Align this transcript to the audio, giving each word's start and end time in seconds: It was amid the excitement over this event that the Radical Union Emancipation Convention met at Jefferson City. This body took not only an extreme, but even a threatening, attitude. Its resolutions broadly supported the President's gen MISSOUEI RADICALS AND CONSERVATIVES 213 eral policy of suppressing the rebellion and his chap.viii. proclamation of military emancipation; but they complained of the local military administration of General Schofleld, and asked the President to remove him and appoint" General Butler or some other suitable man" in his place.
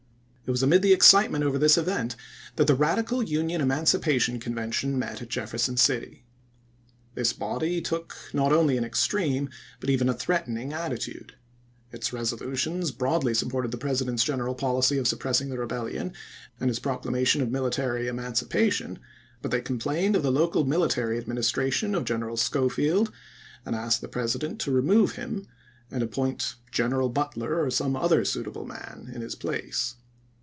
It 0.43 0.51
was 0.51 0.63
amid 0.63 0.81
the 0.81 0.91
excitement 0.91 1.45
over 1.45 1.57
this 1.57 1.77
event 1.77 2.17
that 2.57 2.67
the 2.67 2.75
Radical 2.75 3.23
Union 3.23 3.61
Emancipation 3.61 4.37
Convention 4.37 4.99
met 4.99 5.21
at 5.21 5.29
Jefferson 5.29 5.77
City. 5.77 6.25
This 7.15 7.31
body 7.31 7.79
took 7.79 8.17
not 8.33 8.51
only 8.51 8.75
an 8.75 8.83
extreme, 8.83 9.49
but 9.79 9.89
even 9.89 10.09
a 10.09 10.13
threatening, 10.13 10.73
attitude. 10.73 11.35
Its 11.93 12.11
resolutions 12.11 12.91
broadly 12.91 13.33
supported 13.33 13.71
the 13.71 13.77
President's 13.77 14.25
gen 14.25 14.39
MISSOUEI 14.39 14.43
RADICALS 14.47 14.91
AND 14.91 14.97
CONSERVATIVES 14.97 14.97
213 14.97 14.97
eral 14.97 14.97
policy 14.97 14.97
of 14.97 15.07
suppressing 15.07 15.49
the 15.49 15.57
rebellion 15.57 16.13
and 16.59 16.69
his 16.69 16.79
chap.viii. 16.79 16.93
proclamation 16.97 17.41
of 17.41 17.49
military 17.49 18.07
emancipation; 18.09 18.99
but 19.41 19.51
they 19.51 19.61
complained 19.61 20.17
of 20.17 20.23
the 20.23 20.33
local 20.33 20.65
military 20.65 21.17
administration 21.17 21.95
of 21.95 22.03
General 22.03 22.35
Schofleld, 22.35 23.09
and 23.65 23.73
asked 23.73 24.01
the 24.01 24.09
President 24.09 24.59
to 24.59 24.69
remove 24.71 25.13
him 25.13 25.47
and 25.89 26.03
appoint" 26.03 26.55
General 26.73 27.07
Butler 27.07 27.63
or 27.63 27.71
some 27.71 27.95
other 27.95 28.25
suitable 28.25 28.65
man" 28.65 29.09
in 29.15 29.21
his 29.21 29.35
place. 29.35 29.95